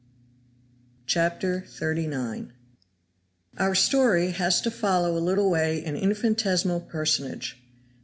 [1.05, 2.49] CHAPTER XXXIX.
[3.59, 7.61] OUR story has to follow a little way an infinitesimal personage.